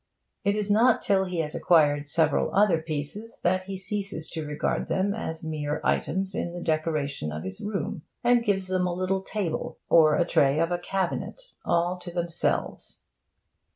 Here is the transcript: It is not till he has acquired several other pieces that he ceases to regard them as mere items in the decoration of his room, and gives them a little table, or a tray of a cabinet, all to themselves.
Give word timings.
It 0.43 0.55
is 0.55 0.71
not 0.71 1.03
till 1.03 1.25
he 1.25 1.41
has 1.41 1.53
acquired 1.53 2.07
several 2.07 2.51
other 2.55 2.81
pieces 2.81 3.39
that 3.43 3.65
he 3.65 3.77
ceases 3.77 4.31
to 4.31 4.43
regard 4.43 4.87
them 4.87 5.13
as 5.13 5.43
mere 5.43 5.79
items 5.83 6.33
in 6.33 6.53
the 6.53 6.59
decoration 6.59 7.31
of 7.31 7.43
his 7.43 7.61
room, 7.61 8.01
and 8.23 8.43
gives 8.43 8.67
them 8.67 8.87
a 8.87 8.93
little 8.93 9.21
table, 9.21 9.77
or 9.89 10.15
a 10.15 10.25
tray 10.25 10.59
of 10.59 10.71
a 10.71 10.79
cabinet, 10.79 11.39
all 11.63 11.97
to 11.99 12.09
themselves. 12.09 13.03